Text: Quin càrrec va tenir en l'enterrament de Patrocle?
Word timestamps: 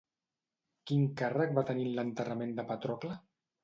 Quin 0.93 1.05
càrrec 1.23 1.55
va 1.59 1.67
tenir 1.71 1.87
en 1.91 1.95
l'enterrament 2.01 2.61
de 2.61 2.71
Patrocle? 2.75 3.25